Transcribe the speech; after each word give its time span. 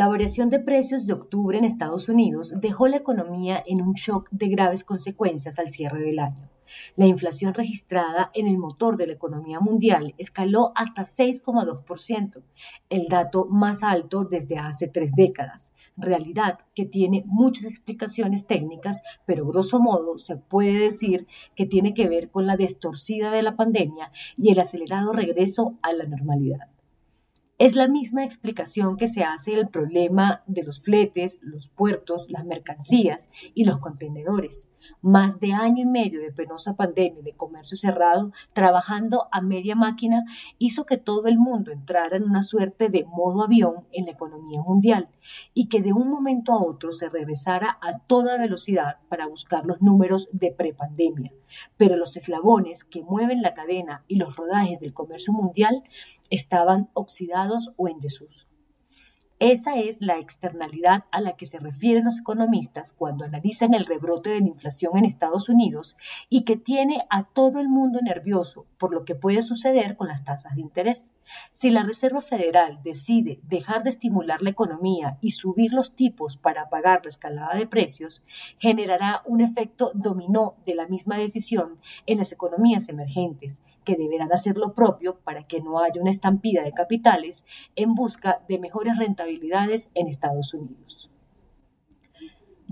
La 0.00 0.08
variación 0.08 0.48
de 0.48 0.60
precios 0.60 1.04
de 1.04 1.12
octubre 1.12 1.58
en 1.58 1.64
Estados 1.64 2.08
Unidos 2.08 2.54
dejó 2.58 2.88
la 2.88 2.96
economía 2.96 3.62
en 3.66 3.82
un 3.82 3.92
shock 3.92 4.30
de 4.30 4.48
graves 4.48 4.82
consecuencias 4.82 5.58
al 5.58 5.68
cierre 5.68 6.00
del 6.00 6.20
año. 6.20 6.48
La 6.96 7.04
inflación 7.04 7.52
registrada 7.52 8.30
en 8.32 8.46
el 8.46 8.56
motor 8.56 8.96
de 8.96 9.08
la 9.08 9.12
economía 9.12 9.60
mundial 9.60 10.14
escaló 10.16 10.72
hasta 10.74 11.02
6,2%, 11.02 12.42
el 12.88 13.08
dato 13.08 13.44
más 13.44 13.82
alto 13.82 14.24
desde 14.24 14.56
hace 14.56 14.88
tres 14.88 15.12
décadas, 15.14 15.74
realidad 15.98 16.60
que 16.74 16.86
tiene 16.86 17.22
muchas 17.26 17.66
explicaciones 17.66 18.46
técnicas, 18.46 19.02
pero 19.26 19.44
grosso 19.44 19.80
modo 19.80 20.16
se 20.16 20.38
puede 20.38 20.78
decir 20.78 21.26
que 21.54 21.66
tiene 21.66 21.92
que 21.92 22.08
ver 22.08 22.30
con 22.30 22.46
la 22.46 22.56
distorsida 22.56 23.30
de 23.32 23.42
la 23.42 23.54
pandemia 23.54 24.12
y 24.38 24.50
el 24.50 24.60
acelerado 24.60 25.12
regreso 25.12 25.74
a 25.82 25.92
la 25.92 26.06
normalidad. 26.06 26.70
Es 27.60 27.76
la 27.76 27.88
misma 27.88 28.24
explicación 28.24 28.96
que 28.96 29.06
se 29.06 29.22
hace 29.22 29.50
del 29.50 29.68
problema 29.68 30.42
de 30.46 30.62
los 30.62 30.80
fletes, 30.80 31.40
los 31.42 31.68
puertos, 31.68 32.30
las 32.30 32.46
mercancías 32.46 33.28
y 33.52 33.64
los 33.64 33.80
contenedores. 33.80 34.70
Más 35.02 35.40
de 35.40 35.52
año 35.52 35.82
y 35.82 35.84
medio 35.84 36.22
de 36.22 36.32
penosa 36.32 36.74
pandemia 36.74 37.22
de 37.22 37.34
comercio 37.34 37.76
cerrado, 37.76 38.32
trabajando 38.54 39.28
a 39.30 39.42
media 39.42 39.76
máquina, 39.76 40.24
hizo 40.56 40.86
que 40.86 40.96
todo 40.96 41.26
el 41.26 41.36
mundo 41.36 41.70
entrara 41.70 42.16
en 42.16 42.24
una 42.24 42.42
suerte 42.42 42.88
de 42.88 43.04
modo 43.04 43.42
avión 43.42 43.86
en 43.92 44.06
la 44.06 44.12
economía 44.12 44.62
mundial 44.62 45.10
y 45.52 45.68
que 45.68 45.82
de 45.82 45.92
un 45.92 46.08
momento 46.08 46.54
a 46.54 46.64
otro 46.64 46.92
se 46.92 47.10
regresara 47.10 47.76
a 47.82 47.98
toda 47.98 48.38
velocidad 48.38 49.00
para 49.10 49.26
buscar 49.26 49.66
los 49.66 49.82
números 49.82 50.30
de 50.32 50.50
prepandemia. 50.50 51.34
Pero 51.76 51.96
los 51.96 52.16
eslabones 52.16 52.84
que 52.84 53.02
mueven 53.02 53.42
la 53.42 53.52
cadena 53.52 54.04
y 54.08 54.16
los 54.16 54.34
rodajes 54.34 54.80
del 54.80 54.94
comercio 54.94 55.34
mundial 55.34 55.82
estaban 56.30 56.88
oxidados 56.94 57.49
o 57.76 57.88
en 57.88 57.98
desuso. 57.98 58.46
Esa 59.40 59.78
es 59.78 60.02
la 60.02 60.18
externalidad 60.18 61.04
a 61.10 61.22
la 61.22 61.32
que 61.32 61.46
se 61.46 61.58
refieren 61.58 62.04
los 62.04 62.18
economistas 62.18 62.92
cuando 62.92 63.24
analizan 63.24 63.72
el 63.72 63.86
rebrote 63.86 64.28
de 64.28 64.40
la 64.40 64.48
inflación 64.48 64.98
en 64.98 65.06
Estados 65.06 65.48
Unidos 65.48 65.96
y 66.28 66.42
que 66.42 66.58
tiene 66.58 67.06
a 67.08 67.22
todo 67.22 67.58
el 67.58 67.70
mundo 67.70 68.00
nervioso 68.02 68.66
por 68.76 68.92
lo 68.92 69.06
que 69.06 69.14
puede 69.14 69.40
suceder 69.40 69.96
con 69.96 70.08
las 70.08 70.24
tasas 70.24 70.56
de 70.56 70.60
interés. 70.60 71.14
Si 71.52 71.70
la 71.70 71.84
Reserva 71.84 72.20
Federal 72.20 72.80
decide 72.84 73.40
dejar 73.44 73.82
de 73.82 73.88
estimular 73.88 74.42
la 74.42 74.50
economía 74.50 75.16
y 75.22 75.30
subir 75.30 75.72
los 75.72 75.96
tipos 75.96 76.36
para 76.36 76.68
pagar 76.68 77.00
la 77.04 77.08
escalada 77.08 77.54
de 77.54 77.66
precios, 77.66 78.22
generará 78.58 79.22
un 79.24 79.40
efecto 79.40 79.90
dominó 79.94 80.56
de 80.66 80.74
la 80.74 80.86
misma 80.86 81.16
decisión 81.16 81.78
en 82.04 82.18
las 82.18 82.32
economías 82.32 82.90
emergentes, 82.90 83.62
que 83.84 83.96
deberán 83.96 84.30
hacer 84.32 84.58
lo 84.58 84.74
propio 84.74 85.18
para 85.24 85.44
que 85.44 85.62
no 85.62 85.80
haya 85.80 86.02
una 86.02 86.10
estampida 86.10 86.62
de 86.62 86.72
capitales 86.72 87.46
en 87.74 87.94
busca 87.94 88.42
de 88.46 88.58
mejores 88.58 88.98
rentabilidades 88.98 89.29
en 89.94 90.08
Estados 90.08 90.54
Unidos. 90.54 91.10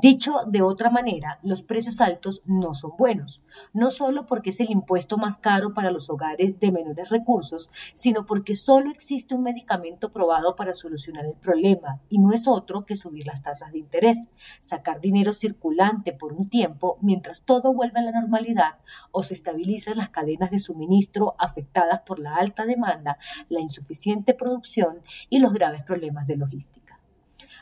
Dicho 0.00 0.36
de 0.46 0.62
otra 0.62 0.90
manera, 0.90 1.40
los 1.42 1.62
precios 1.62 2.00
altos 2.00 2.40
no 2.44 2.72
son 2.72 2.92
buenos, 2.96 3.42
no 3.72 3.90
solo 3.90 4.26
porque 4.26 4.50
es 4.50 4.60
el 4.60 4.70
impuesto 4.70 5.18
más 5.18 5.36
caro 5.36 5.74
para 5.74 5.90
los 5.90 6.08
hogares 6.08 6.60
de 6.60 6.70
menores 6.70 7.08
recursos, 7.08 7.72
sino 7.94 8.24
porque 8.24 8.54
solo 8.54 8.92
existe 8.92 9.34
un 9.34 9.42
medicamento 9.42 10.12
probado 10.12 10.54
para 10.54 10.72
solucionar 10.72 11.26
el 11.26 11.32
problema 11.32 12.00
y 12.08 12.20
no 12.20 12.32
es 12.32 12.46
otro 12.46 12.86
que 12.86 12.94
subir 12.94 13.26
las 13.26 13.42
tasas 13.42 13.72
de 13.72 13.80
interés, 13.80 14.28
sacar 14.60 15.00
dinero 15.00 15.32
circulante 15.32 16.12
por 16.12 16.32
un 16.32 16.48
tiempo 16.48 16.98
mientras 17.00 17.42
todo 17.42 17.72
vuelve 17.72 17.98
a 17.98 18.04
la 18.04 18.12
normalidad 18.12 18.76
o 19.10 19.24
se 19.24 19.34
estabilizan 19.34 19.98
las 19.98 20.10
cadenas 20.10 20.52
de 20.52 20.60
suministro 20.60 21.34
afectadas 21.40 22.02
por 22.06 22.20
la 22.20 22.36
alta 22.36 22.66
demanda, 22.66 23.18
la 23.48 23.58
insuficiente 23.58 24.32
producción 24.32 25.02
y 25.28 25.40
los 25.40 25.52
graves 25.52 25.82
problemas 25.82 26.28
de 26.28 26.36
logística. 26.36 26.97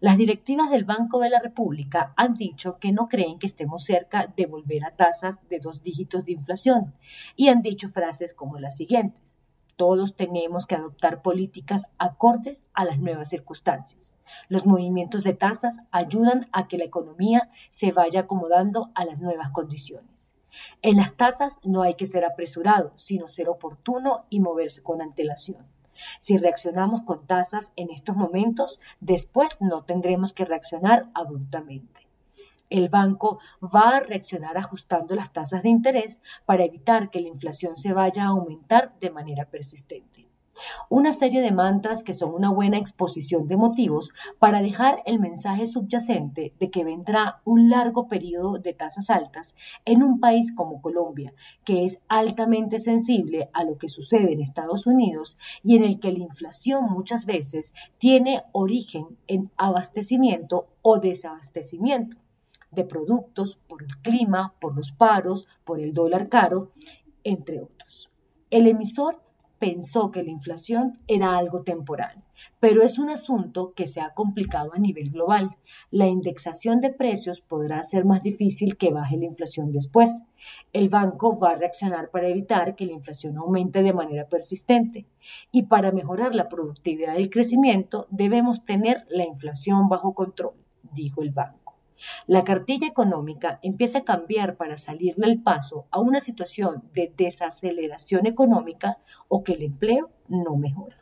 Las 0.00 0.16
directivas 0.16 0.70
del 0.70 0.84
Banco 0.84 1.20
de 1.20 1.30
la 1.30 1.40
República 1.40 2.14
han 2.16 2.34
dicho 2.34 2.78
que 2.78 2.92
no 2.92 3.08
creen 3.08 3.38
que 3.38 3.46
estemos 3.46 3.84
cerca 3.84 4.26
de 4.34 4.46
volver 4.46 4.84
a 4.84 4.96
tasas 4.96 5.38
de 5.48 5.58
dos 5.58 5.82
dígitos 5.82 6.24
de 6.24 6.32
inflación 6.32 6.94
y 7.36 7.48
han 7.48 7.60
dicho 7.60 7.88
frases 7.88 8.32
como 8.32 8.58
las 8.58 8.76
siguientes. 8.76 9.20
Todos 9.76 10.14
tenemos 10.14 10.66
que 10.66 10.74
adoptar 10.74 11.22
políticas 11.22 11.86
acordes 11.98 12.62
a 12.74 12.84
las 12.84 12.98
nuevas 12.98 13.30
circunstancias. 13.30 14.16
Los 14.48 14.66
movimientos 14.66 15.24
de 15.24 15.32
tasas 15.32 15.80
ayudan 15.90 16.48
a 16.52 16.68
que 16.68 16.76
la 16.76 16.84
economía 16.84 17.50
se 17.70 17.90
vaya 17.90 18.20
acomodando 18.20 18.90
a 18.94 19.04
las 19.04 19.20
nuevas 19.20 19.50
condiciones. 19.50 20.34
En 20.82 20.96
las 20.96 21.14
tasas 21.14 21.58
no 21.62 21.82
hay 21.82 21.94
que 21.94 22.06
ser 22.06 22.24
apresurado, 22.24 22.92
sino 22.96 23.28
ser 23.28 23.48
oportuno 23.48 24.26
y 24.28 24.40
moverse 24.40 24.82
con 24.82 25.00
antelación. 25.00 25.66
Si 26.18 26.36
reaccionamos 26.36 27.02
con 27.02 27.26
tasas 27.26 27.72
en 27.76 27.90
estos 27.90 28.16
momentos, 28.16 28.80
después 29.00 29.58
no 29.60 29.84
tendremos 29.84 30.32
que 30.32 30.44
reaccionar 30.44 31.10
abruptamente. 31.14 32.08
El 32.70 32.88
banco 32.88 33.40
va 33.62 33.96
a 33.96 34.00
reaccionar 34.00 34.56
ajustando 34.56 35.16
las 35.16 35.32
tasas 35.32 35.62
de 35.64 35.68
interés 35.68 36.20
para 36.46 36.64
evitar 36.64 37.10
que 37.10 37.20
la 37.20 37.28
inflación 37.28 37.76
se 37.76 37.92
vaya 37.92 38.24
a 38.24 38.28
aumentar 38.28 38.96
de 39.00 39.10
manera 39.10 39.46
persistente. 39.46 40.29
Una 40.88 41.12
serie 41.12 41.40
de 41.40 41.52
mantras 41.52 42.02
que 42.02 42.14
son 42.14 42.34
una 42.34 42.50
buena 42.50 42.78
exposición 42.78 43.48
de 43.48 43.56
motivos 43.56 44.12
para 44.38 44.62
dejar 44.62 45.02
el 45.06 45.18
mensaje 45.18 45.66
subyacente 45.66 46.54
de 46.58 46.70
que 46.70 46.84
vendrá 46.84 47.40
un 47.44 47.70
largo 47.70 48.08
periodo 48.08 48.58
de 48.58 48.74
tasas 48.74 49.10
altas 49.10 49.54
en 49.84 50.02
un 50.02 50.20
país 50.20 50.52
como 50.54 50.80
Colombia, 50.82 51.32
que 51.64 51.84
es 51.84 52.00
altamente 52.08 52.78
sensible 52.78 53.50
a 53.52 53.64
lo 53.64 53.78
que 53.78 53.88
sucede 53.88 54.32
en 54.32 54.40
Estados 54.40 54.86
Unidos 54.86 55.38
y 55.62 55.76
en 55.76 55.84
el 55.84 56.00
que 56.00 56.12
la 56.12 56.20
inflación 56.20 56.84
muchas 56.90 57.26
veces 57.26 57.74
tiene 57.98 58.42
origen 58.52 59.18
en 59.26 59.50
abastecimiento 59.56 60.68
o 60.82 60.98
desabastecimiento 60.98 62.16
de 62.70 62.84
productos 62.84 63.58
por 63.68 63.82
el 63.82 63.96
clima, 63.98 64.54
por 64.60 64.76
los 64.76 64.92
paros, 64.92 65.48
por 65.64 65.80
el 65.80 65.92
dólar 65.92 66.28
caro, 66.28 66.72
entre 67.24 67.60
otros. 67.60 68.10
El 68.50 68.66
emisor 68.66 69.20
pensó 69.60 70.10
que 70.10 70.24
la 70.24 70.30
inflación 70.30 70.98
era 71.06 71.36
algo 71.36 71.62
temporal, 71.62 72.24
pero 72.58 72.82
es 72.82 72.98
un 72.98 73.10
asunto 73.10 73.74
que 73.76 73.86
se 73.86 74.00
ha 74.00 74.14
complicado 74.14 74.72
a 74.74 74.78
nivel 74.78 75.10
global. 75.10 75.58
La 75.90 76.06
indexación 76.06 76.80
de 76.80 76.90
precios 76.90 77.42
podrá 77.42 77.82
ser 77.82 78.06
más 78.06 78.22
difícil 78.22 78.78
que 78.78 78.90
baje 78.90 79.18
la 79.18 79.26
inflación 79.26 79.70
después. 79.70 80.22
El 80.72 80.88
banco 80.88 81.38
va 81.38 81.50
a 81.50 81.56
reaccionar 81.56 82.10
para 82.10 82.28
evitar 82.28 82.74
que 82.74 82.86
la 82.86 82.92
inflación 82.92 83.36
aumente 83.36 83.82
de 83.82 83.92
manera 83.92 84.26
persistente. 84.28 85.06
Y 85.52 85.64
para 85.64 85.92
mejorar 85.92 86.34
la 86.34 86.48
productividad 86.48 87.18
y 87.18 87.22
el 87.22 87.30
crecimiento 87.30 88.06
debemos 88.10 88.64
tener 88.64 89.04
la 89.10 89.26
inflación 89.26 89.90
bajo 89.90 90.14
control, 90.14 90.54
dijo 90.94 91.22
el 91.22 91.32
banco. 91.32 91.69
La 92.26 92.44
cartilla 92.44 92.86
económica 92.86 93.58
empieza 93.62 93.98
a 93.98 94.04
cambiar 94.04 94.56
para 94.56 94.76
salirle 94.76 95.26
al 95.26 95.42
paso 95.42 95.86
a 95.90 96.00
una 96.00 96.20
situación 96.20 96.82
de 96.92 97.12
desaceleración 97.16 98.26
económica 98.26 98.98
o 99.28 99.42
que 99.42 99.52
el 99.52 99.62
empleo 99.62 100.10
no 100.28 100.56
mejora. 100.56 100.96